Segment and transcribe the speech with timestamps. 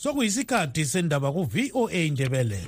[0.00, 2.60] sokuyisikhathi sendaba ku-voa indebele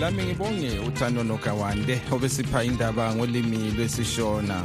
[0.00, 4.64] lami ngibonge uthando nogawande obesipha indaba ngolimi lwesishona.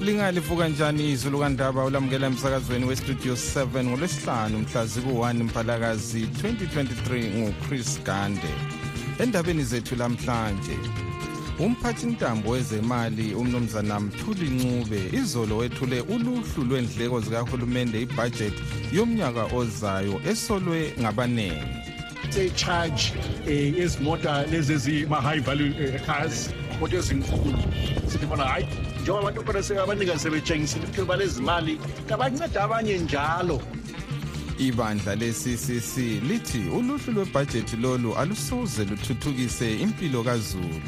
[0.00, 8.81] Lingalivuka njani izulu kandaba ulamukela emsakazweni westudio 7 ngolwesihlanu mhla ziku-1 mphalakazi 2023 nguchris gande.
[9.18, 10.76] Endabeni zethu lamhlanje
[11.58, 18.62] umphathi ntambo wezemali umnumzana mthuli ncube izolo wethule uluhlu lwendleko zikahulumende ibhajethi
[18.92, 21.82] yomnyaka ozayo esolwe ngabaningi
[22.30, 23.12] se-charge
[23.46, 26.50] um ezimota lezi ezima-high value eh, cars
[26.82, 27.58] imoto ezinkulu.
[28.08, 28.66] Sithi bona hhayi
[29.02, 33.60] njengoba abantu khona abanikazi sebetshengisile ukuthi balezi mali kabanceda abanye njalo
[34.58, 35.96] ibandla le-ccc
[36.28, 40.80] lithi uluhlu lwebhajethi lolu alusoze luthuthukise impilo kazulu.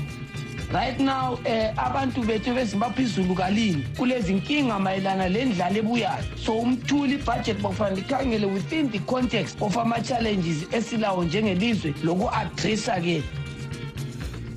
[0.73, 3.03] Right now eh abantu bethu bezimbapha
[3.37, 6.25] kalini kulezi nkinga mayelana lendlala ebuyayo.
[6.37, 13.23] So umthuli ibudget bakufanele ikhangele within the context of ama-challenges esilawo njengelizwe loku-adressa-ke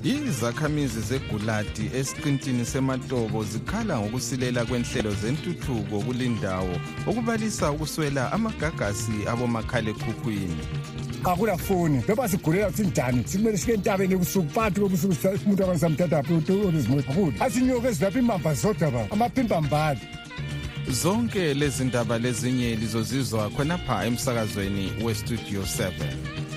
[0.04, 10.56] izakhamizi zeguladi esiqintini sematobo zikhala ngokusilela kwenhlelo zentuthuko kulindawo okubalisa ukuswela amagagasi abomakhalekhukhwini.
[11.24, 13.24] Akulafoni noma sigulela ukuthi njani?
[13.26, 15.14] Sikumele sike entabeni ebusuku phakathi kobusuku
[15.46, 16.22] umuntu abantu samthatha
[16.68, 20.00] olezimoto akuli asinyoke ezilapha imamba zodwa ba amaphimbambali
[20.90, 26.47] zonke lezi ndaba lezinye lizozizwa khonapha emsakazweni westudio 7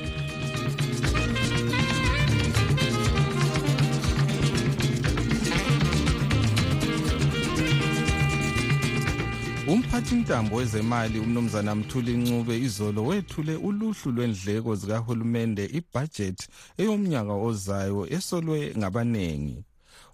[9.71, 19.57] umphathintambo wezemali umnumzana mthuli ncube izolo wethule uluhlu lwendleko zikahulumende ibhajethi eyomnyaka ozayo esolwe ngabaningi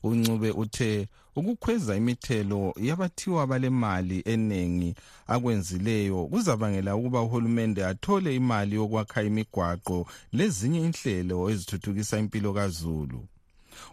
[0.04, 4.96] uncube uthe ukukhweza imithelo yabathiwa balemali eningi
[5.28, 10.08] akwenzileyo kuzabangela ukuba uhulumende athole imali yokwakha imigwaqo
[10.38, 13.20] lezinye inhlelo ezithuthukisa impilo kazulu.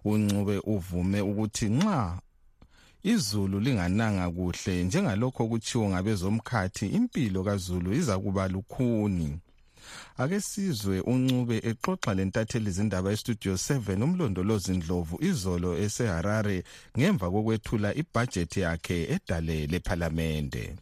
[0.04, 2.18] Uncube uvume ukuthi nxa
[3.04, 9.38] izulu lingananga kuhle njengalokho kuchiwo ngabezomkhathi impilo kazulu iza kuba lukhuni.
[10.18, 16.64] Ake sizwe uncube exoxa lentatheli zindaba estudio 7 umlondolozi ndlovu izolo eseharare
[16.98, 20.74] ngemva kokwethula ibhajethi yakhe edale lephalamende.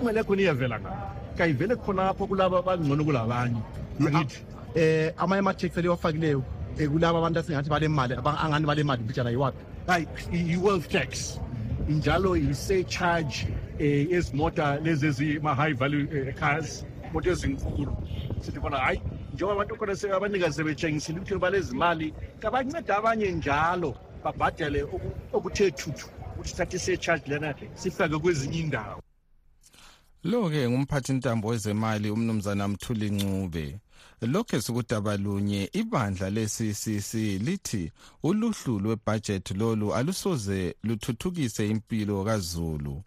[0.00, 1.14] Imali yakhona iyavela ngapha.
[1.36, 3.60] Kayivele khonapho kulaba abangcono kulabanye.
[4.00, 4.40] Angithi
[4.74, 6.38] eh amanye ama-tax aliwafakileyo
[6.78, 9.62] um kulaba abantu asingathi balemali angani balemali mbijana yiwaphi?
[9.86, 11.38] Hayi i-wealth tax
[11.90, 13.46] njalo i-surcharge
[13.78, 17.96] eh ezimota lezi ezima-high value eh, cars imoto ezinkulu.
[18.40, 19.00] Sithi khona hhayi
[19.34, 24.82] njengoba abantu khona abanikazi sebetshengisile ukuthi balezi mali kabanceda abanye njalo babhadale
[25.32, 29.02] okuthe thuthu ukuthi thathe i-surcharge lena sifake kwezinye indawo
[30.24, 33.78] lo-ke ngumphathi ntambo wezemali umnumzana mthuli ncube
[34.26, 37.14] lokhu sikudaba lunye ibandla le-ccc
[37.46, 37.92] lithi
[38.22, 43.02] uluhlu lwebhajethi lolu alusoze luthuthukise impilo kazulu.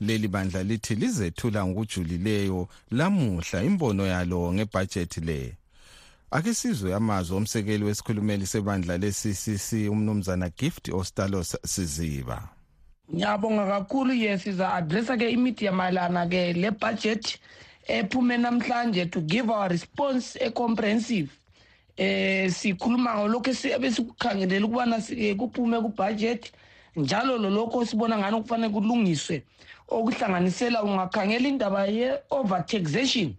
[0.00, 5.56] Leli bandla lithi lizethula ngokujulileyo lamuhla imbono yalo ngebhajethi le.
[6.30, 12.48] Ake sizwe amazwi omsekeli wesikhulumeli sebandla le-ccc umnumzana gift ostalos siziba.
[13.14, 14.12] Ngiyabonga kakhulu.
[14.14, 17.38] Ye siza-adressa-ke imidiya mayelana-ke le budget
[17.88, 21.30] ephume namhlanje to give our response e-comprehensive.
[21.96, 25.00] Eh sikhuluma ngolokho ebesikukhangelela ukubana
[25.38, 26.52] kuphume kubudget
[26.96, 29.42] njalo lolokho sibona ngani kufanele kulungiswe
[29.88, 33.34] okuhlanganisela ungakhangela indaba ye-overtaxation.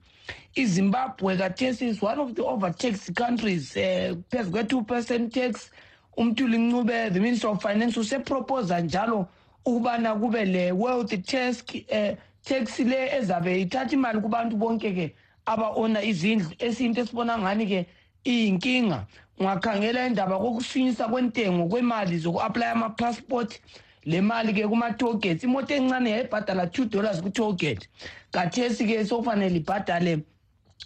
[0.56, 5.69] Izimbabwe kathesi is one of the overtaxed countries um uh, phezu kwe-two percent tax.
[6.18, 9.28] Umthuli ncube the minister of finance useproposa njalo
[9.66, 12.16] ukubana kube le wealth task um
[12.52, 15.16] uh, tax le ezabe ithatha imali kubantu bonke ke
[15.46, 16.49] aba-ona izindlu.
[16.59, 17.85] Esiyinto esibona ngani-ke
[18.26, 19.05] iyinkinga.
[19.40, 23.59] Ungakhangela indaba kokufinyisa kwentengo kwemali zoku-aplya ama-passport.
[24.05, 27.88] Le mali-ke kuma-tollgates imoto encane yayibhadala two dollars ku-tollgate.
[28.32, 30.23] Kathesi-ke sokufanele ibhadale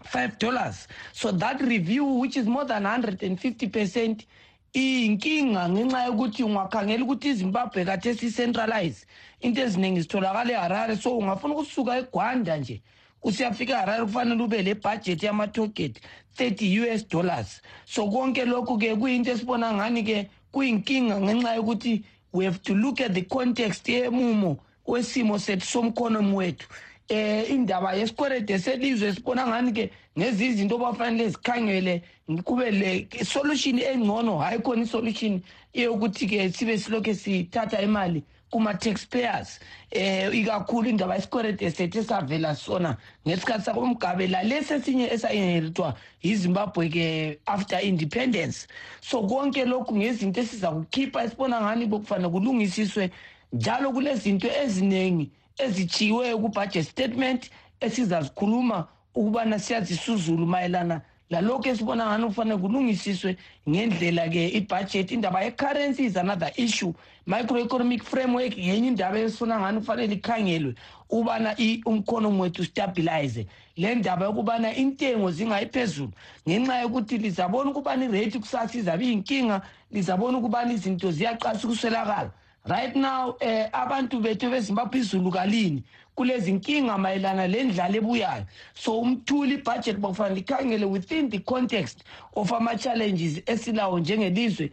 [0.06, 0.88] five dollars.
[1.14, 4.26] So that review which is more than 150 percent
[4.74, 9.06] iyinkinga ngenxa yokuthi ungakhangela ukuthi izimbabwe kade si-centralize
[9.42, 10.96] into eziningi zitholakala eharare.
[10.96, 12.82] So ungafuna ukusuka egwanda nje
[13.24, 16.00] usiyafika eharare kufanele ube le budget yama-toget
[16.38, 17.62] 30 us dollars.
[17.86, 22.04] So konke lokhu-ke kuyinto esibona ngani-ke kuyinkinga ngenxa yokuthi
[22.34, 24.58] we have to look at the context yemumo
[24.88, 26.68] wesimo sethu somkhonomi wethu.
[27.12, 32.02] Eh indaba yesikwerede selizwe sibona ngani ke ngezi izinto bafanele zikhangele
[32.44, 35.42] kube le solution engcono hayi khona isolution
[35.74, 39.60] yokuthi ke sibe silokhe sithatha imali kuma-taxpayers.
[39.92, 42.98] Eh ikakhulu indaba yesikwerede sethu esavela sona
[43.28, 48.68] ngesikhathi sakomgabela lesi esinye esayinheritwa yizimbabwe-ke after independence.
[49.02, 53.10] So konke lokhu ngezinto esiza kukhipha esibona ngani bokufanele kulungisiswe
[53.54, 55.32] njalo kulezinto eziningi
[55.64, 57.50] ezitshiweyo ku-budget statement
[57.82, 63.38] esizazikhuluma ukubana siyazisuzulu mayelana lalokhu esibona ngani kufanele kulungisiswe
[63.70, 66.94] ngendlela-ke ibudget indaba ye-currency is another issue.
[67.26, 70.76] Microeconomic framework yenye indaba esifuna ngani kufanele ikhangelwe
[71.10, 71.56] ukubana
[71.86, 73.48] umkhonomi wethu stabilize.
[73.78, 76.12] Le ndaba yokubana intengo zingayi phezulu
[76.50, 79.62] ngenxa yokuthi lizabona ukubana irate kusasa izabe iyinkinga
[79.92, 82.32] lizabona ukubana izinto ziyaqasa ukuswelakala.
[82.66, 85.84] Right now eh abantu bethu bezimbabwe izulu kalini
[86.16, 88.46] kulezi nkinga mayelana lendlala ebuyayo.
[88.74, 92.04] So umthuli ibudget bakufanele ikhangele within the context
[92.36, 94.72] of ama-challenges esilawo njengelizwe.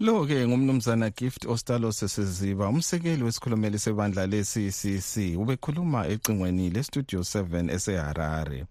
[0.00, 8.64] Lo-ke ngumnumzana gift ostalo sesiziba umsekeli wesikhulumeli sebandla le-ccc ubekhuluma ecingweni lestudio 7 eseharare.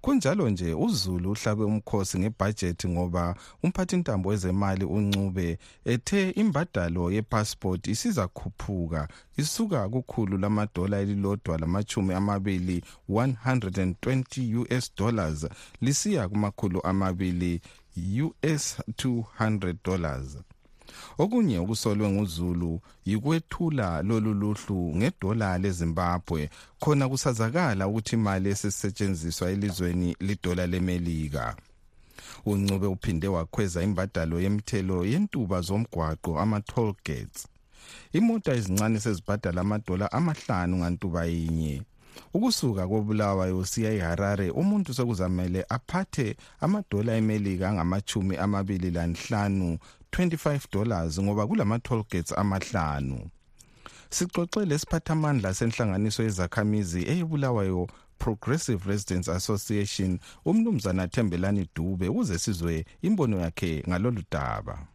[0.00, 9.88] Kunjalo nje uzulu uhlabe umkhosi ngebhajethi ngoba umphathintambo wezemali uncube ethe imbadalo yepassport isizakhuphuka isuka
[9.88, 15.46] kukhulu lamadola elilodwa lamachumi amabili 120 US dollars
[15.80, 17.60] lisiya kumakhulu amabili
[18.22, 20.38] US 200 dollars.
[21.18, 26.50] Okunye okusolwe nguzulu yikwethula lolu luhlu ngedola lezimbabwe.
[26.80, 31.56] Khona kusazakala ukuthi imali esisetshenziswa elizweni lidola lemelika.
[32.46, 37.46] Uncube uphinde wakhweza imbadalo yemthelo yentuba zomgwaqo ama-toll gates.
[38.12, 41.82] Imota ezincane sezibhadala amadola amahlanu ngantuba yinye.
[42.34, 49.78] Ukusuka kobulawayo siya eharare umuntu sekuzamele aphathe amadola emelika angamachumi amabili lanhlanu
[50.12, 53.30] 25 dollars ngoba kulama toll gates amahlanu.
[54.10, 63.82] Sixoxe lesiphathamandla senhlanganiso yezakhamizi eyibulawayo Progressive Residents Association umnumzana Thembelani Dube ukuze sizwe imbono yakhe
[63.88, 64.86] ngalolu daba.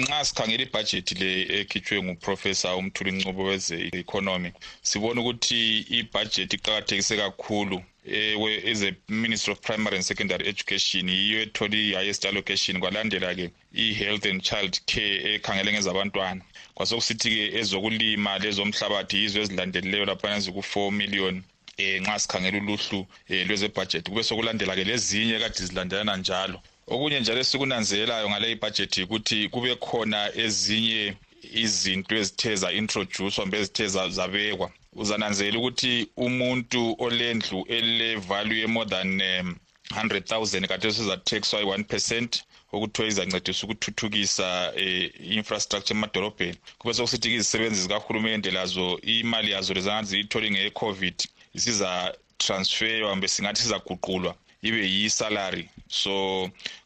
[0.00, 4.52] Nxa sikhangela ibhajethi le ekhitshwe nguprofessor umthuli ncubo weze-economy
[4.82, 11.76] sibona ukuthi ibhajethi iqakathekise kakhulu as a ministry of primary and secondary education yiyo ethola
[11.76, 12.80] i-highest allocation.
[12.80, 16.42] Kwalandela-ke i-health and child care ekhangele ngezabantwana.
[16.74, 21.42] Kwasokusithi-ke ezokulima lezomhlabathi yizo ezilandelileyo laphana ziku-four million
[21.78, 24.10] eh nxa sikhangela uluhlu eh lwezebhajethi.
[24.10, 26.60] Kube sokulandela-ke lezinye kade zilandelana njalo.
[26.86, 31.16] Okunye njalo esikunanzelelayo ngale ibhajethi ukuthi kube khona ezinye
[31.62, 34.70] izinto ezithe za-introduce kumbe ezithe zabekwa.
[35.02, 39.56] Uzananzela ukuthi umuntu olendlu ele-value ye-more than um,
[39.90, 42.30] 100,000 kade sizathexwa i-1 percent
[42.72, 46.58] okuthiwa izancedisa ukuthuthukisa eh, infrastructure emadolobheni.
[46.78, 51.16] Kube sokusithi izisebenzi zikahulumende lazo imali yazo lezangathi ziyithole ngeye-covid
[51.56, 54.32] isiza-transferwa kumbe singathi sizaguqulwa
[54.62, 55.64] ibe yi-salary.
[55.88, 56.12] So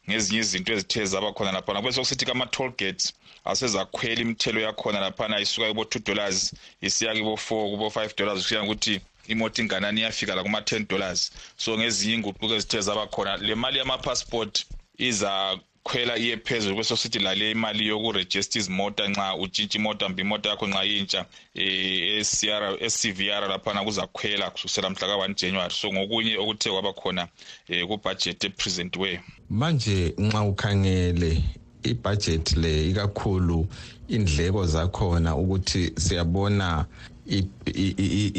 [0.09, 3.13] ngezinye izinto ezithe zaba khona laphana kube sokusithi kama-toll gates
[3.45, 10.01] asezakhwela imithelo yakhona laphana isuka kibo-two dollars isiya kibo-four kubo-five dollars kusiya ngokuthi imoto inganani
[10.01, 11.31] iyafika la kuma-ten dollars.
[11.57, 14.65] So ngezinye inguquko ezithe zaba khona le mali yama-passport
[14.97, 20.83] izakhwela iye phezulu kwesosithi lale imali yokurejista izimota nxa utshintsha imota mbe imota yakho nxa
[20.83, 21.25] yintsha
[21.55, 25.73] um ecvr laphana kuzakhwela kusukisela mhla ka-one january.
[25.73, 27.27] So ngokunye okuthe kwaba khona
[27.69, 31.43] um kubhajethi epresentiweyo manje nxa ukhangele
[31.83, 33.67] ibhajethi le ikakhulu
[34.07, 36.85] indleko zakhona ukuthi siyabona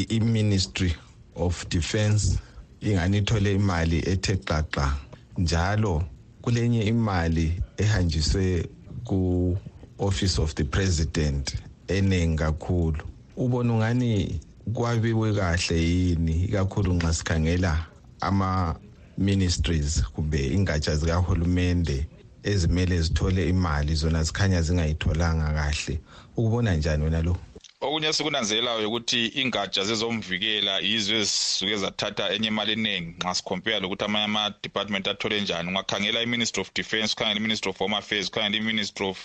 [0.09, 0.95] i-ministry
[1.35, 2.39] of defense
[2.81, 4.95] ingani ithole imali ethe xaxa
[5.37, 6.03] njalo
[6.41, 8.69] kulenye imali ehanjiswe
[9.03, 11.55] ku-office of the president
[11.87, 13.03] eningi kakhulu.
[13.37, 14.39] Ubona ungani
[14.73, 17.85] kwabiwe kahle yini ikakhulu nxa sikhangela
[18.21, 22.07] ama-ministries kumbe ingatsha zikahulumende
[22.43, 25.99] ezimele zithole imali zona zikhanya zingayitholanga kahle.
[26.37, 27.37] Ukubona njani wena lo?
[27.81, 34.25] Okunye esikunanzelelayo ukuthi ingatsha zezomvikela yizo ezisuke zathatha enye imali eningi nxa sikhompare lokuthi amanye
[34.25, 35.67] ama-department athole njani.
[35.69, 39.19] Ungakhangela i-ministry of defence ukhangela i-ministry of home affairs ukhangela i-ministry of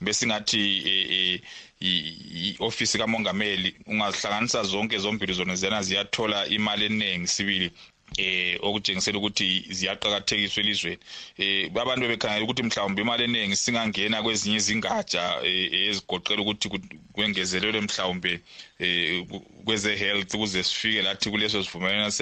[0.00, 0.62] besingathi
[1.80, 3.74] i-ofisi kamongameli.
[3.86, 7.70] Ungazihlanganisa zonke zombili zona ziyana ziyathola imali eningi sibili.
[8.16, 10.98] Eh okutshengisela ukuthi ziyaqhakathekiswa elizweni.
[11.38, 16.66] Eh abantu bebekhangela ukuthi mhlawumbe imali eningi singangena kwezinye izingatsha eh, ezigoqela ukuthi
[17.14, 18.32] kwengezelelwe mhlawumbe
[18.78, 19.24] eh
[19.64, 22.12] kweze health ukuze sifike lathi kuleso sivumelwano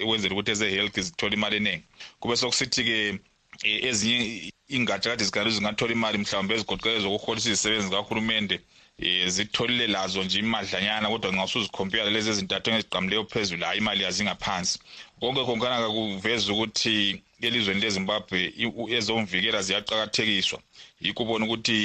[0.00, 1.84] ekwenzela ukuthi eze health zithola imali eningi.
[2.20, 2.96] Kube sokusithi ke
[3.62, 8.56] ezinye ingatsha kade zikhangela zingathola imali mhlawumbe ezigoqela zokuholisa izisebenzi zikahulumende
[8.98, 14.78] eh zitholile lazo nje imadlanyana kodwa nxa usuzikhompiyela lezi ezintathu engeziqamuleyo phezulu hayi imali yazingaphansi.
[15.20, 16.94] Konke khonkana kuveza ukuthi
[17.46, 18.40] elizweni lezimbabwe
[18.96, 20.58] ezomvikela ziyaqakathekiswa.
[21.04, 21.76] Yikho ubona ukuthi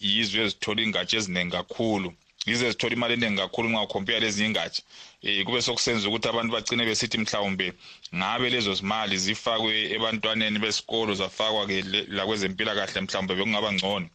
[0.00, 2.08] yizwe ezithola ingatsha eziningi kakhulu.
[2.50, 4.82] Yize zithola imali eningi kakhulu nxa ukhompiyela lezinye ingatsha.
[5.22, 7.72] Um kube sokusenza ukuthi abantu bagcine besithi mhlawumbe
[8.14, 11.82] ngabe lezo zimali zifakwe ebantwaneni besikolo zafakwa-ke
[12.16, 14.08] lakwezempilakahle mhlawumbe bekungaba ngcono.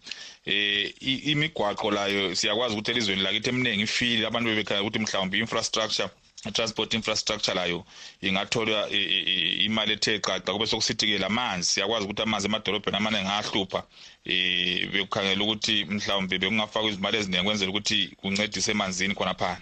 [0.46, 0.94] Eh
[1.32, 6.10] imigwaqo layo siyakwazi ukuthi elizweni lakithi eminingi ifile abantu bebekhangela ukuthi mhlawumbe i-infrastructure
[6.52, 7.84] transport infrastructure layo
[8.22, 13.84] ingathola imali ethe qaqa kube sokusithi-ke la manzi siyakwazi ukuthi amanzi emadolobheni amaningi ayahlupha
[14.26, 19.62] um bekukhangela ukuthi mhlawumbe bekungafakwa izimali eziningi kwenzela ukuthi kuncedise emanzini khonaphana.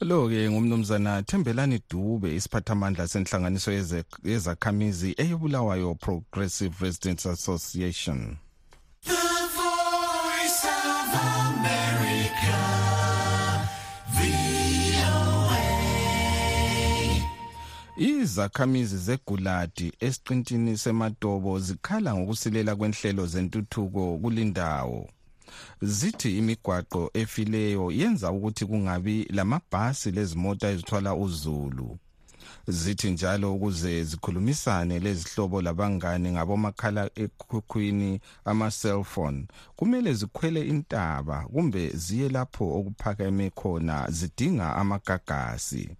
[0.00, 3.72] Lo-ke ngumnumzana thembelani dube isiphathamandla senhlanganiso
[4.24, 8.36] yezakhamizi eyobulawayo progressive residents association.
[17.96, 25.08] Izakhamizi zeguladi esiqintini sematobo zikhala ngokusilela kwenhlelo zentuthuko kulindawo.
[25.82, 31.98] Zithi imigwaqo efileyo yenza ukuthi kungabi lamabhasi lezimota ezithwala uzulu.
[32.68, 42.64] Zithi njalo ukuze zikhulumisane lezihlobo labangani ngabomakhala ekhukhwini ama-cellphone kumele zikhwele intaba kumbe ziye lapho
[42.78, 45.96] okuphakeme khona zidinga amagagasi.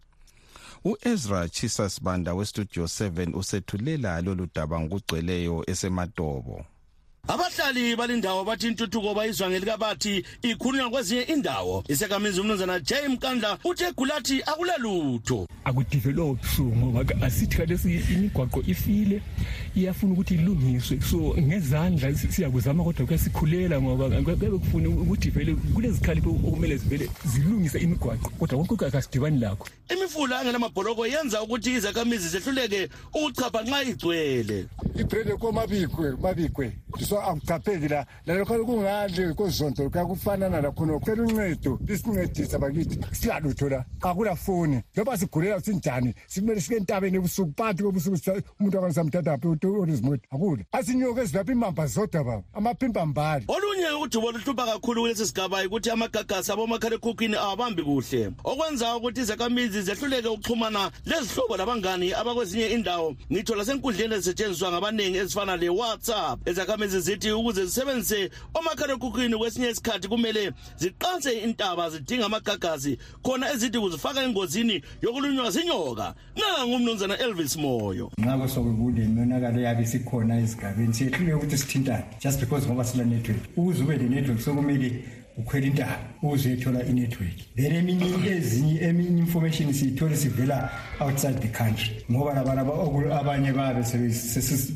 [0.87, 6.65] uEzra Chisas Banda westudio 7 usethulela lolu daba ngokugcweleyo esematobo
[7.29, 11.85] abahlali balindawo bathi intuthuko bayizwa ngelikabathi ikhulunywa kwezinye indawo.
[11.89, 15.49] Isekamizi umnumzana j mkandla uthe gulathi akulalutho.
[15.65, 19.23] Akudevelophi so ngoba asithi kalesi imigwaqo ifile
[19.75, 21.01] iyafuna ukuthi ilungiswe.
[21.01, 28.31] So ngezandla siyakuzama kodwa kuyasikhulela ngoba kuyabe kufuna ukuthi vele kulezikhalipho okumele zivele zilungise imigwaqo
[28.39, 29.67] kodwa konke akasidibani lakho.
[29.89, 34.67] Imifula engelamabholoko yenza ukuthi izakhamizi zehluleke ukuchapha nxa igcwele.
[34.95, 36.73] Ibrede komabikwe mabikwe.
[37.17, 38.07] So akucapheki la.
[38.27, 42.99] Lalokho kungale kozonto kuyakufanana lakhona cela uncedo lisincedisa bakithi.
[43.13, 49.05] Silalutho la akula foni njengoba sigulela sinjani simele sike entabeni ebusuku phakathi kobusuku umuntu akwanisa
[49.05, 55.65] mthathaphi olizimota akula asinyoka ezilapha imamba zodwa baba amaphimbambali olunye udubo luhlupha kakhulu kulesi sigaba
[55.67, 58.33] ukuthi amagagasi abomakhalekhukhwini awabambi kuhle.
[58.45, 66.49] Okwenza ukuthi izakhamizi zehluleke ukuxhumana lezihlobo labangani abakwezinye indawo ngitho lasenkundleni ezisetshenziswa ngabaningi ezifana le-whatsapp
[66.49, 74.23] izakhamizi zithi ukuze zisebenzise omakhalekhukhwini kwesinye isikhathi kumele ziqanse intaba zidinga amagagasi khona ezithi kuzifaka
[74.23, 76.15] engozini yokulunywa zinyoka.
[76.37, 78.11] Nanga ngumnumzana elvis moyo.
[78.19, 82.05] Nxa sokule monakalo eyabe isikhona ezigabeni siyehluleke ukuthi sithintane.
[82.21, 85.05] Just because ngoba sila network ukuze ube le-network sokumele
[85.39, 87.37] ukhwela intaba ukuze uyethola inetwork.
[87.57, 92.05] Then eminye ezinye eminye information siyithole sivela outside the country.
[92.11, 93.83] Ngoba labantu abanye babe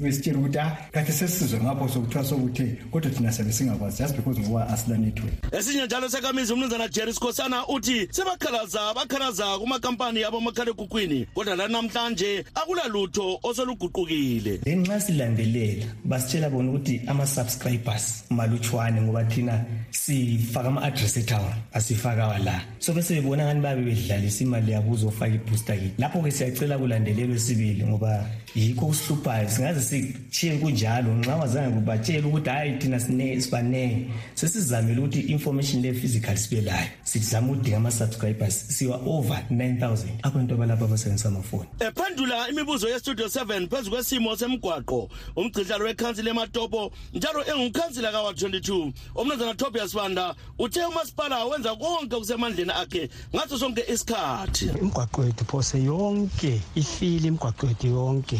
[0.01, 3.99] besitshela ukuthi ah kathi sesizwe ngapho sokuthiwa sokuthe kodwa thina sabe singakwazi.
[3.99, 5.33] Just because ngoba asila network.
[5.53, 13.41] Esinye njalo sekamizi umnumzana jerry sikhosana uthi sebakhalaza bakhalaza kumakampani abomakhalekhukhwini kodwa lanamhlanje akula lutho
[13.43, 22.61] osoluguqukile ngenxa silandelela basitshela bona ukuthi ama-subscribers malutshwane ngoba thina sifaka ama-address etown asifakawa la.
[22.79, 27.85] So bese bebona ngani babe bedlalisa imali yabo uzofaka ibooster kit lapho-ke siyacela kulandelelwe sibili
[27.87, 35.21] ngoba yikho kusihluphayo singaze sitshiye kunjalo nxa wazange kubatshela ukuthi hhayi thina sibanenge sesizamele ukuthi
[35.21, 36.89] i-information le physical sibe layo.
[37.05, 41.69] Sizama ukudinga ama-subscribers siwa over 9000 abantu abalapho abasebenzisa amafoni.
[41.81, 45.09] Ephendula imibuzo yestudio 7 phezu kwesimo semgwaqo.
[45.37, 52.73] Umgcidlalo wekhansila ematopo njalo engumkhansila kawa 22 umnumzana tobias banda uthe umasipala wenza konke okusemandleni
[52.73, 54.65] akhe ngaso sonke isikhathi.
[54.65, 58.40] Imigwaqo yethu phose yonke ifile imigwaqo yethu yonke.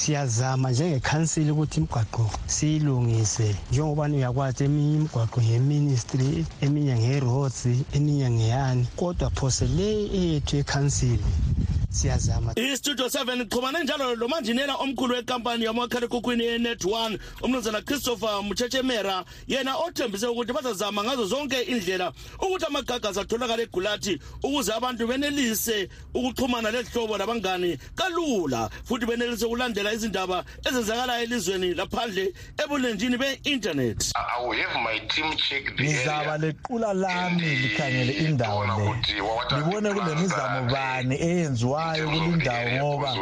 [0.00, 2.24] Siyazama njengekhansili ukuthi imigwaqo
[2.54, 6.28] siyilungise njengobani uyakwazi eminye imigwaqo ngeministry
[6.64, 7.60] eminye nge-roads
[7.96, 8.84] eminye ngeyani.
[8.98, 9.88] Kodwa phose le
[10.20, 11.24] eyethu ekhansili
[11.92, 12.52] siyazama.
[12.56, 19.24] Istudio 7 xhumane njalo lo manjinela omkhulu wenkampani yamakhalekhukhwini yenet one umnumzana christopher mutshetshe-mera.
[19.46, 26.70] Yena othembise ukuthi bazazama ngazo zonke indlela ukuthi amagagasi atholakala egulathi ukuze abantu benelise ukuxhumana
[26.70, 32.32] lehlobo labangani kalula futhi benelise ukulandela izindaba ezenzakalayo elizweni laphandle
[32.64, 34.12] ebulenjini be-internet.
[35.80, 38.72] Ngizaba lequla lami likhangele indawo le
[39.58, 41.16] ngibone kulemizamo bani
[41.82, 43.16] eyenziwayo kulindawo ngoba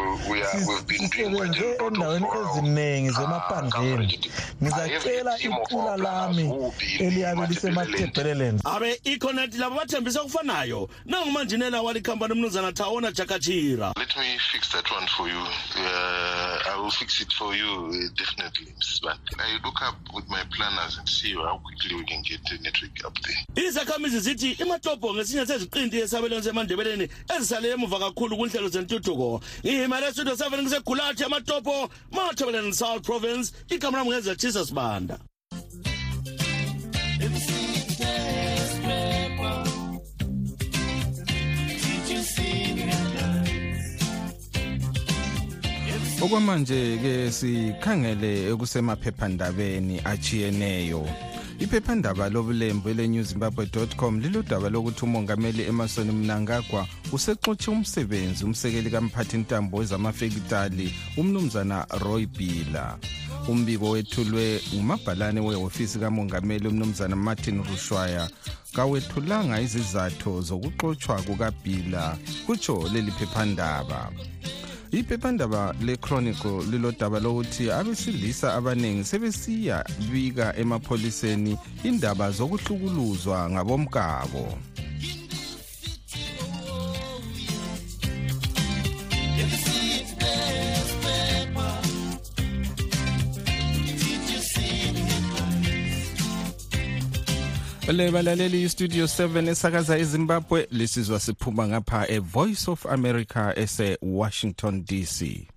[0.51, 4.21] sisebenze endaweni eziningi zemaphandleni
[4.63, 6.45] ngizacela iqula lami
[6.99, 14.69] eliyabe lisemathebheleland abe iconet labo bathembise okufanayo nangumanjinela walikhampani umnumzana thawona jakachira Let me fix
[14.73, 15.39] that one for you.
[15.77, 19.19] Uh, I will fix it for you, uh, definitely, but.
[19.39, 23.05] I look up with my planners and see how quickly we can get the network
[23.07, 23.65] up there.
[23.69, 30.63] izakhamizi zithi imatobho ngesinye seziqinti esabelweni semandebeleni ezisale emuva kakhulu kunhlelo zentuthuko ngihimele studio 7
[30.63, 33.53] ngisegulathi amatobho mathebeleni south province.
[33.69, 35.19] Igama lami ngeze jesus banda.
[46.23, 51.09] Okwamanje ke sikhangele ekusemaphephandabeni achiyeneyo
[51.61, 61.87] iphephandaba lobulembu eleNewZimbabwe.com lilodaba lokuthi umongameli Emerson Mnangagwa usexotshe umsebenzi umsekeli kamphathi ntambo wezamafekitali umnumzana
[62.01, 62.99] Roy Bila
[63.49, 68.31] umbiko wethulwe ngumabhalane wehofisi kamongameli umnumzana Martin Rushwaya.
[68.73, 74.13] Kawethulanga izizathu zokuxotshwa kukabhila kutsho leli phephandaba.
[74.93, 84.59] Iphephandaba le-chronicle lilodaba lokuthi abesilisa abaningi sebesiya bika emapholiseni indaba zokuhlukuluzwa ngabomkabo
[97.93, 105.49] le balaleli istudio 7 esakaza ezimbabwe lisizwa siphuma ngapha e-voice of america ese-washington dc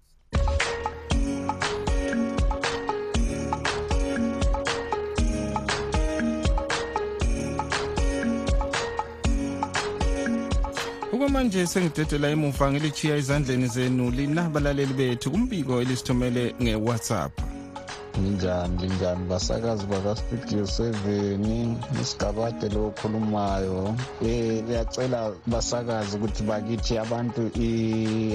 [11.14, 17.53] okwamanje sengidedela emuva ngilichiya ezandleni zenu lina balaleli bethu kumbiko elisithumele nge-whatsapp.
[18.22, 23.86] Linjani linjani basakazi bakastudio 7 isigabade lo okhulumayo.
[23.88, 27.42] Um liyacela basakazi ukuthi bakithi abantu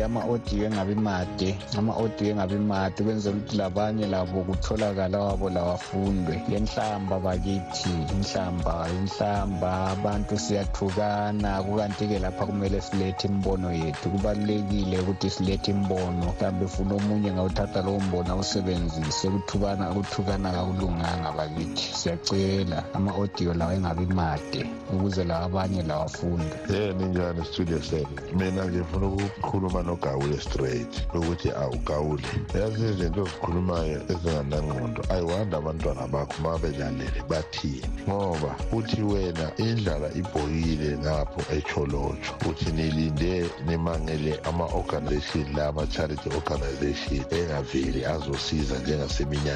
[0.05, 6.43] ama-audio engabi made ama-audio engabi made kwenzela ukuthi labanye labo kutholakala wabo lawafundwe.
[6.49, 11.63] Yenhlamba bakithi inhlamba inhlamba abantu siyathukana.
[11.63, 14.11] Kukanti-ke lapha kumele silethe imbono yethu.
[14.11, 19.29] Kubalulekile ukuthi silethe imbono mhlawumbe funa omunye ngawuthatha lowo mbono awusebenzise.
[19.31, 21.95] Kuthuka ukuthukana ukuthukana kakulunganga bakithi.
[21.95, 29.07] Siyacela ama-audio lawo engabi made ukuze lawa abanye lawafunde ye ninjani studio seven mina ngifuna
[29.07, 32.23] ukukhuluma nogawule straight ukuthi awugawule
[32.55, 37.83] yazi izinto ozikhulumayo ezinganangqondo ayiwanda abantwana bakho ma bedlalele bathini.
[38.09, 48.05] Ngoba uthi wena indlala ibhokile ngapho echolotsho uthi nilinde nimangele ama-organization la ama-charity organization engaveli
[48.05, 48.79] azosiza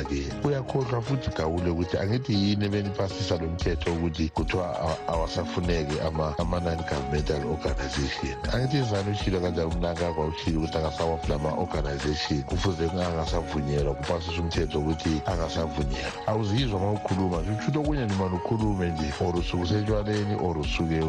[0.03, 6.01] njengaseminyakeni uyakhohlwa futhi gawule ukuthi angithi yini benipasisa lo mthetho ukuthi kuthiwa awasafuneki
[6.39, 8.37] ama-non-governmental organization.
[8.53, 16.27] Angithi izani utshilo kanjani umnangagwa utshile ukuthi angasawaphi lama-organization kufuze angasavunyelwa kupasisa umthetho ukuthi angasavunyelwa.
[16.27, 21.01] Awuzizwa ma ukhuluma nje utshuthi okunye nimane ukhulume nje or usuke usetshwaleni or usuke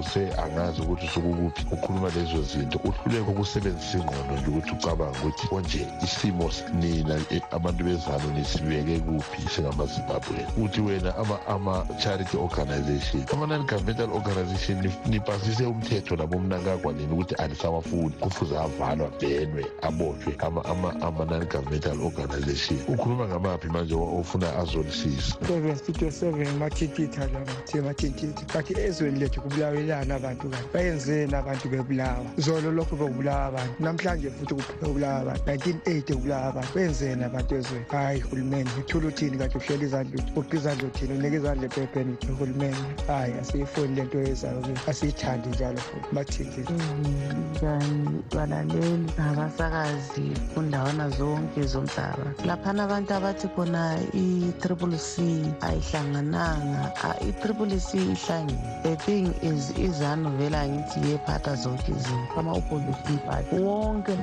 [0.43, 5.87] angazi ukuthi usuke ukuphi ukhuluma lezo zinto uhluleke ukusebenzisa ingqondo nje ukuthi ucabanga ukuthi konje
[6.03, 7.15] isimo nina
[7.51, 11.13] abantu bezalo nisibeke kuphi singamazimbabweni uthi wena
[11.47, 16.37] ama-charity organization ama-non-governmental organization nipasise umthetho labo
[17.11, 18.13] ukuthi anisawafuni.
[18.19, 22.79] Kufuze avalwa bhenwe abotshwe ama-non-governmental organization.
[22.87, 25.37] Ukhuluma ngamaphi manje ofuna azolisisa
[28.83, 32.25] ezweni lethu kubulawelana abantu kanti bayenzeni abantu bebulawa.
[32.37, 33.73] Zolo lokhu bekubulawa abantu.
[33.79, 34.53] Namhlanje futhi
[35.21, 35.41] abantu.
[35.51, 36.79] 1980 kubulawa abantu.
[37.25, 37.85] Abantu ezweni.
[37.89, 41.13] Hayi hulumende ithula uthini kade uhleli izandla uqi izandla uthini?
[41.13, 46.15] Unika izandla ephepheni uhulumeni hhayi asiyifuni le nto yezayo ke asiyithandi njalo futhi.
[46.15, 46.65] Bathile
[47.51, 52.33] njani balaleli nabasakazi kundawana zonke zomhlaba.
[52.45, 55.21] Laphana abantu abathi khona i-triple c
[55.61, 58.83] ayihlangananga i-triple c ihlangene.
[58.83, 62.39] The thing is izanu vele angithi yephatha zonke izinto.
[62.39, 64.17] Ama-opposition party wonke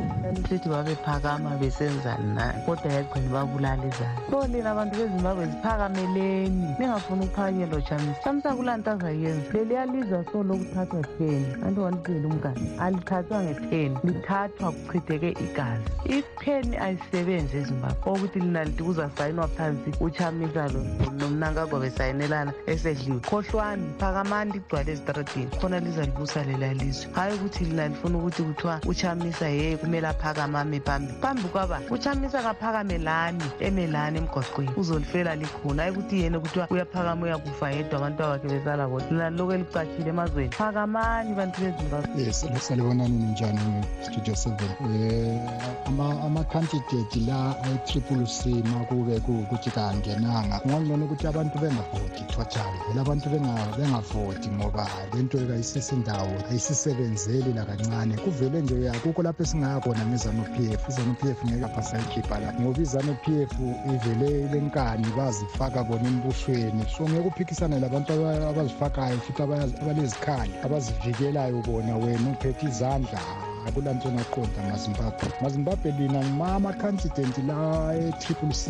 [0.48, 7.83] sithi babephakama besenzani nani kodwa yagcina babulala izanu so lina abantu bezimbabwe ziphakameleni ningafuni ukuphakanyelwa
[7.83, 11.44] chamisa chamisa kulanto azayenza leliyalizwa so lokuthathwa ten.
[11.66, 13.96] Anti wanitshela umngane alithathwa nge-ten.
[14.05, 15.85] Lithathwa kuchitheke igazi.
[16.05, 20.81] If ten ayisebenzi ezimbabwe okuthi lina lithi kuzasayinwa phansi uchamisa lo
[21.18, 23.20] nomnankagwa besayinelana esedliwe.
[23.20, 27.12] Khohlwani phakamani ligcwale ezitradini khona lizalibusa lela lizwe.
[27.12, 32.42] Hhayi ukuthi lina lifuna ukuthi kuthiwa uchamisa ye kumele aphakame ame phambi phambi kwaba uchamisa
[32.42, 38.88] kaphakamelani emelani emgwaqweni uzolifela likhona hayi ukuthi yena kuthiwa uyaphakama uyakufa yedwa abantu bakhe besala
[38.88, 39.10] bodwa.
[39.10, 40.50] Lina lokhu elicatshile emazweni.
[40.50, 42.22] Phakamani bantu bezimbabwe.
[42.22, 44.70] Yes salibona nini njani nge-studio seven?
[45.86, 50.60] Um ama-candidate la e-triple c ma kube kuwukuthi kangenanga.
[50.60, 58.62] Kungangcono ukuthi abantu bengavoti total vele abantu bengavoti ngoba le nto kayisisindawo ayisisebenzeli lakancane kuvele
[58.62, 60.88] nje akukho lapho esingaya khona ngezanu p f.
[60.88, 63.52] Izanu p f ngeke apha sayikhipha lapho ngoba izanu p f
[63.94, 66.87] ivele lenkani bazifaka bona embusweni.
[66.96, 75.28] So ngeke uphikisane labantu abazifakayo futhi abalezikhali abazivikelayo bona wena uphethe izandla akulanto engaqonda mazimbabwe.
[75.42, 78.64] mazimbabwe lina ngima-amakhansidenti la e-triple c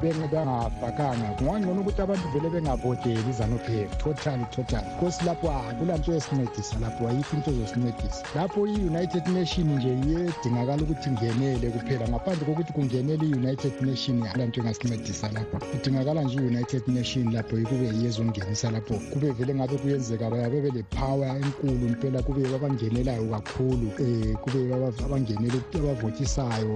[0.00, 7.08] bengafakanga kungangcono ukuthi abantu vele bengavoteli izanu-p f totally totally because lapho akulanto esincedisa lapho
[7.08, 13.74] ayikho into ezosincedisa lapho i-united nation nje iyedingakala ukuthi ingenele kuphela ngaphandle kokuthi kungenele i-united
[13.82, 15.58] nation akulanto engasincedisa lapho.
[15.58, 18.94] Kudingakala nje i-united nation lapho kube yiyezongenisa lapho.
[19.12, 26.74] Kube vele ngabe kuyenzeka bayabe bele-power enkulu mpela kube babangenelayo kakhulu um kube abangenela abavotisayo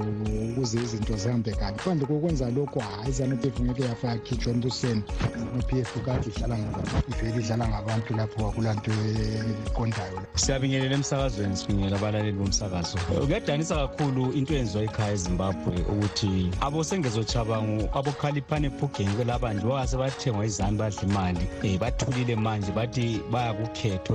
[0.51, 1.53] ukuze izinto zihambe
[1.85, 2.49] phandle kokwenza
[3.09, 3.85] izanu-p f ngeke
[4.51, 5.03] embusweni
[5.85, 6.57] f kade idlala
[7.09, 8.91] ivele idlala ngabantu lapho akulanto
[9.69, 12.99] eqondayo siyabingelela emsakazweni sibingelela abalaleli bomsakazo.
[13.27, 16.51] Kuyadanisa kakhulu into eyenziwa ekhaya ezimbabwe ukuthi
[17.99, 19.13] abokhaliphane ephugeni
[20.47, 24.15] izanu badla imali um bathulile manje bathi baya kukhetho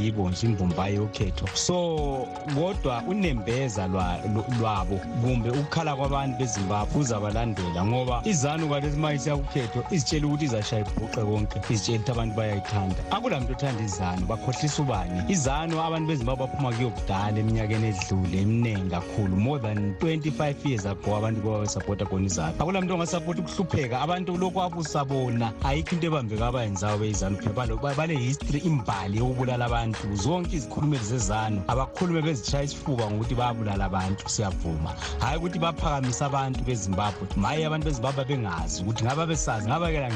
[0.00, 1.46] yibo nje imbumbayi yokhetho.
[1.54, 2.28] So
[2.76, 5.00] kodwa unembeza lwabo.
[5.22, 11.58] Kumbe ukukhala kwabantu bezimbabwe kuzabalandela ngoba izanu kalesi ma isiyakukhetho izitshela ukuthi izashaya ibhuqe konke
[11.70, 12.96] izitshela ukuthi abantu bayayithanda.
[13.10, 15.22] Akula muntu othanda izanu bakhohlisa ubani?
[15.28, 19.36] Izanu abantu bezimbabwe baphuma kuyo kudala eminyakeni edlule eminingi kakhulu.
[19.36, 22.54] More than 25 years ago abantu babesapota khona izanu.
[22.58, 27.76] Akula muntu ongasapota ukuhlupheka abantu lokhu abusabona ayikho into ebambeka abayenzayo beyizanu phela.
[27.96, 30.14] Bale-history imbali yokubulala abantu.
[30.14, 34.90] Zonke izikhulumeli zezanu abakhulume bezishaya isifuba ngokuthi bayabulala abantu siyavuma.
[35.20, 40.10] Hhayi ukuthi baphakamisa abantu bezimbabwe maye abantu bezimbabwe bengazi ukuthi ngaba besazi ngabakela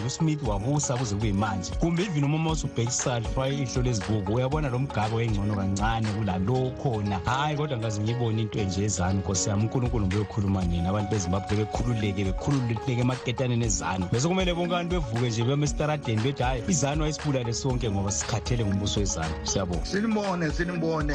[0.46, 2.24] wabusa kuze kube manje kumbe even
[3.50, 3.82] ihlo
[4.34, 4.78] uyabona lo
[5.54, 7.20] kancane kulalo khona.
[7.56, 8.58] Kodwa ngaze ngiyibone into
[9.12, 10.06] nkosi yami unkulunkulu
[10.88, 14.08] abantu bezimbabwe bekhululeke bekhululeke emaketaneni ezanu.
[14.12, 19.00] Bese kumele bonke abantu bevuke nje beme esitaradeni bethi izanu ayisibulale sonke ngoba sikhathele ngumbuso
[19.00, 19.34] wezanu.
[19.44, 19.84] Siyabonga.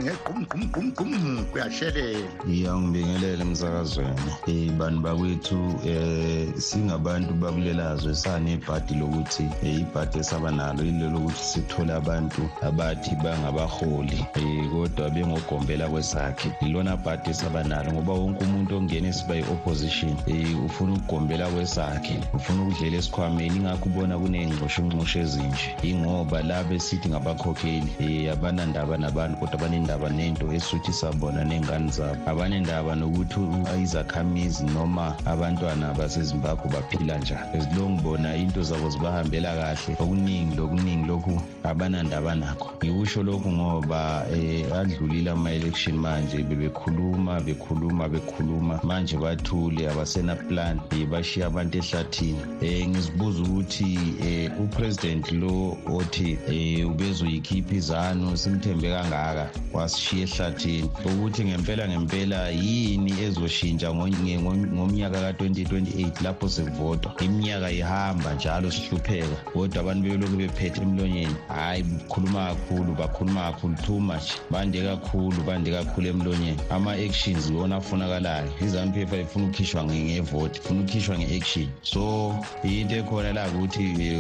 [0.05, 1.09] Ngegqumgqumgqumgqum
[1.51, 2.29] kuyashelela.
[2.47, 11.09] Iya ngibingelele emsakazweni bantu bakwethu um singabantu bakulelazwe sanebhadi lokuthi um ibhadi esaba nalo yilo
[11.09, 14.25] lokuthi sithole abantu abathi bangabaholi.
[14.35, 16.51] Um kodwa bengogombela kwesakhe.
[16.61, 22.19] Ilona bhadi esaba nalo ngoba wonke umuntu ongena esiba yi-opposition um ufuna ukugombela kwesakhe.
[22.33, 25.75] Ufuna ukudlela esikhwameni ingakho ubona kuney'ngxoshongxosho ezinje.
[25.83, 32.17] Yingoba la besithi ngabakhokheli um abanandaba nabantu kodwa banendaba nento esuthi sabona ney'ngane zabo.
[32.25, 33.39] Abanendaba nokuthi
[33.81, 37.57] izakhamizi noma abantwana basezimbabwe baphila njani.
[37.57, 42.71] Ezilo ngibona into zabo zibahambela kahle okuningi lokuningi lokhu abanandaba nakho.
[42.83, 48.79] Ngikusho lokhu ngoba um adlulile ama-election manje bebekhuluma bekhuluma bekhuluma.
[48.83, 50.79] Manje bathule abasena-plan
[51.11, 52.41] bashiya abantu ehlathini.
[52.61, 61.45] Um ngizibuza ukuthi um upresident lo othi um ubezoyikhipha izanu simthembe kangaka wasishiya ehlathini ukuthi
[61.45, 70.37] ngempela ngempela yini ezoshintsha ngomnyaka ka-2028 lapho sekuvotwa iminyaka ihamba njalo sihlupheka kodwa abantu belokhu
[70.37, 71.35] bephethe emlonyeni.
[71.47, 74.33] Hhayi khuluma kakhulu bakhuluma kakhulu too much.
[74.51, 76.59] Bande kakhulu bande kakhulu emlonyeni.
[76.69, 78.49] Ama-actions iwona afunakalayo.
[78.61, 81.67] Izanu p f ifuna ukukhishwa ngevoti ifuna ukukhishwa nge-action.
[81.83, 84.17] So into ekhona la ukuthi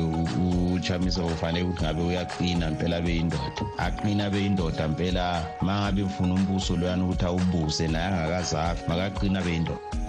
[0.75, 5.45] uchamisa kufanele ukuthi ngabe uyaqina mpela beyindoda aqina beyindoda mpela.
[5.61, 8.89] Ma ngabe ufuna umbuso loyana ukuthi awubuse naye angakazafi.
[8.89, 10.05] Makaqina beyindoda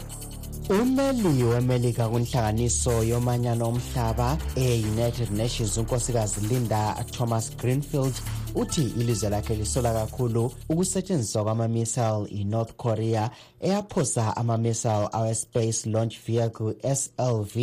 [0.70, 8.14] Umeli wemelika kwinhlanganiso yomanyano omhlaba e-united nations unkosikazi linda thomas greenfield
[8.54, 17.56] uthi ilizwe lakhe lisola kakhulu ukusetshenziswa kwama-missile i-north korea eyaphosa ama-missile awe-space launch vehicle slv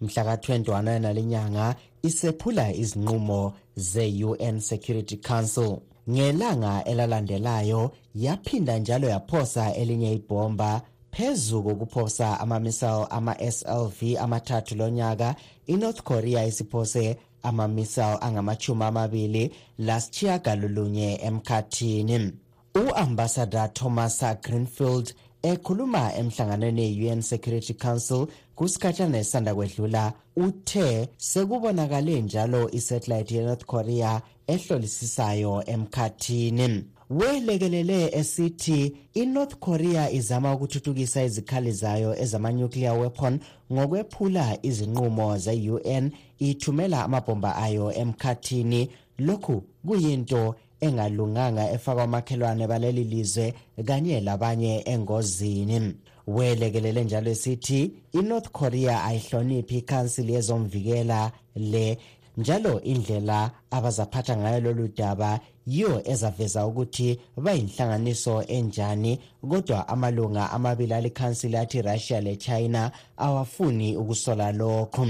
[0.00, 5.78] mhla ka-21 nalenyanga isephula izinqumo ze-un security council.
[6.10, 15.34] Ngelanga elalandelayo yaphinda njalo yaphosa elinye ibhomba phezu kokuphosa ama-missile ama-slv amathathu lonyaka
[15.66, 22.32] inorth korea isiphose ama-missile angamachumi amabili lasitshiyagalolunye emkhathini.
[22.74, 33.34] U-ambassador thomas greenfield ekhuluma emhlanganweni ye-un security council kusikhatshana esanda kwedlula uthe sekubonakale njalo isatellite
[33.34, 34.22] yenorth korea
[34.54, 36.84] ehlolisisayo emkhathini.
[37.10, 43.40] Welekelele esithi inorth korea izama ukuthuthukisa izikhali zayo ezama-nuclear weapon
[43.72, 48.90] ngokwephula izinqumo ze-un ithumela amabhomba ayo emkhathini.
[49.18, 55.94] Lokhu kuyinto engalunganga efaka omakhelwane baleli lizwe kanye labanye engozini.
[56.26, 61.98] Welekelele njalo esithi inorth korea ayihloniphi ikhansili yezomvikela le
[62.36, 69.18] njalo indlela abazaphatha ngayo lolu daba yiyo ezaveza ukuthi bayinhlanganiso enjani
[69.50, 75.06] kodwa amalunga amabili alikhansili athi russia lechina awafuni ukusola lokhu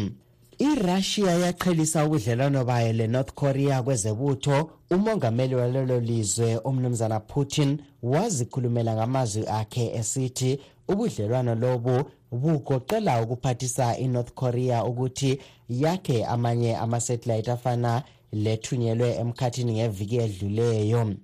[0.61, 4.70] irussia yaqhelisa ubudlelwano bayo lenorth korea kwezebutho.
[4.90, 14.84] Umongameli walelo lizwe umnumzana putin wazikhulumela ngamazwi akhe esithi ubudlelwano lobu bugoqela ukuphathisa inorth korea
[14.84, 15.38] ukuthi
[15.68, 21.14] yakhe amanye ama-satellite afana lethunyelwe emkhathini ngeviki edluleyo.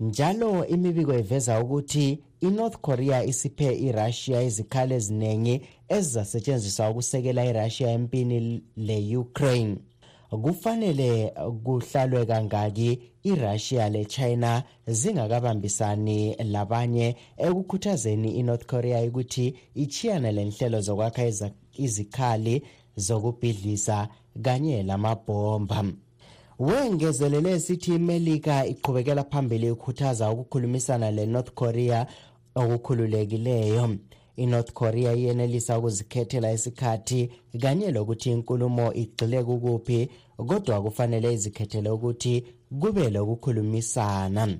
[0.00, 9.76] Njalo imibiko iveza ukuthi inorth korea isiphe irussia izikhali eziningi ezizasetshenziswa ukusekela irussia empini le-ukraine.
[10.30, 11.32] Kufanele
[11.64, 21.22] kuhlalwe kangaki irussia lechina zingakabambisani labanye ekukhuthazeni inorth korea ukuthi ichiyane lenhlelo zokwakha
[21.76, 22.62] izikhali
[22.96, 24.08] zokubhidlisa
[24.42, 25.84] kanye lamabhomba
[26.58, 32.06] wengezelele esithi imelika iqhubekela phambili ikhuthaza ukukhulumisana le-north korea
[32.54, 33.96] okukhululekileyo.
[34.42, 37.30] Inorth korea iyenelisa ukuzikhethela isikhathi
[37.62, 40.08] kanye lokuthi inkulumo igxile kukuphi
[40.48, 42.44] kodwa kufanele izikhethele ukuthi
[42.80, 44.58] kube lokukhulumisana.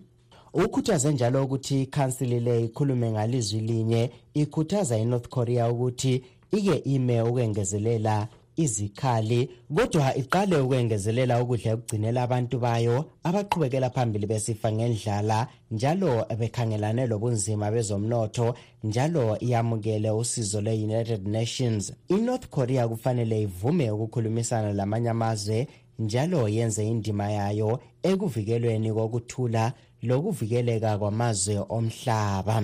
[0.55, 8.29] Ukhuthaze njalo ukuthi ikhansili le ikhulume ngalizwi linye ikhuthaza inorth korea ukuthi ike ime ukwengezelela
[8.63, 12.97] izikhali kodwa iqale ukwengezelela ukudla ekugcinela abantu bayo
[13.29, 15.39] abaqhubekela phambili besifa ngendlala
[15.71, 21.93] njalo bekhangelane lobunzima bezomnotho njalo iyamukele usizo lwe-united nations.
[22.09, 25.69] Inorth korea kufanele ivume ukukhulumisana lamanye amazwe
[25.99, 32.63] njalo yenze indima yayo ekuvikelweni kokuthula lokuvikeleka kwamazwe omhlaba.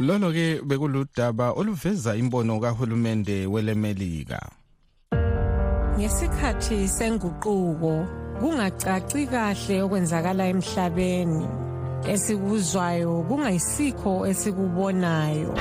[0.00, 4.40] Lolo ke bekuludaba oluveza imbono kahulumende welemelika.
[5.98, 8.06] Ngesikhathi senguquko
[8.40, 11.44] kungacaci kahle okwenzakala emhlabeni.
[12.12, 15.52] Esikuzwayo kungayisikho esikubonayo.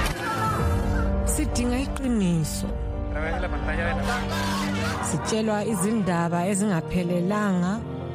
[1.27, 2.69] Sidinga iqiniso.
[5.03, 7.73] Sitshelwa izindaba ezingaphelelanga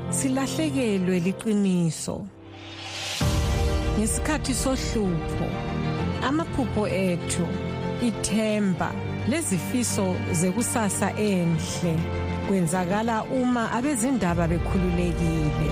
[0.09, 2.17] silahlekelwe liqiniso.
[3.99, 5.64] Ngesikhathi sohlupho
[6.29, 7.47] amaphupho ethu
[8.09, 8.91] ithemba
[9.29, 11.95] lezifiso zekusasa enhle
[12.47, 15.71] kwenzakala uma abezindaba bekhululekile.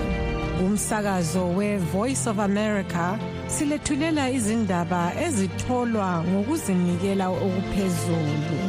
[0.63, 8.59] Umsakazo we-voice of america silethulela izindaba ezitholwa ngokuzinikela okuphezulu.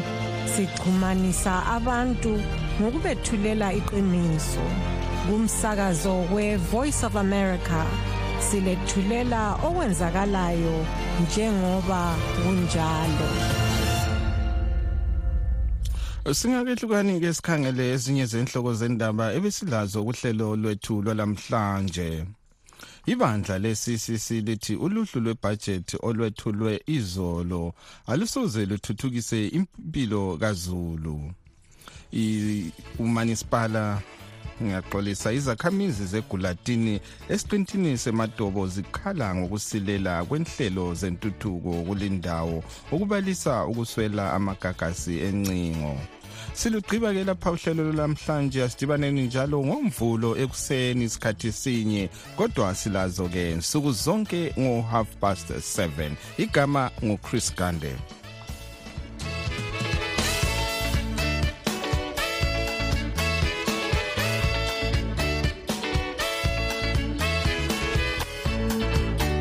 [0.52, 2.32] Sixhumanisa abantu
[2.80, 4.64] ngokubethulela iqiniso.
[5.26, 7.80] Kumsakazo we-voice of america
[8.50, 10.76] silethulela okwenzakalayo
[11.22, 12.02] njengoba
[12.42, 13.28] kunjalo.
[16.32, 22.24] Singakehlukani ke sikhangele ezinye zenhloko zendaba ebesilazo kuhlelo lwethu lwalamhlanje
[23.06, 27.74] ibandla le-ccc lithi uluhlu lwebhajethi olwethulwe izolo
[28.06, 31.32] alusoze luthuthukise impilo kazulu.
[32.98, 34.02] Umanisipala
[34.62, 45.96] ngiyaxolisa izakhamizi zegulatini esiqintini semadobo zikhala ngokusilela kwenhlelo zentuthuko kulindawo ukubalisa ukuswela amagagasi encingo.
[46.52, 55.08] Silugqiba-ke lapha uhlelo lwamhlanje asidibaneni njalo ngomvulo ekuseni isikhathi sinye kodwa silazo-ke nsuku zonke ngo-half
[55.20, 57.92] past 7 igama nguchris gande.